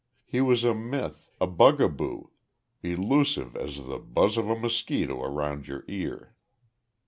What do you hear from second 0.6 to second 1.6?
a myth, a